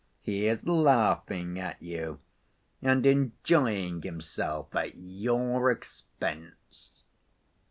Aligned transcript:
He 0.23 0.47
is 0.47 0.65
laughing 0.65 1.59
at 1.59 1.79
you, 1.79 2.21
and 2.81 3.05
enjoying 3.05 4.01
himself 4.01 4.75
at 4.75 4.95
your 4.95 5.69
expense." 5.69 7.03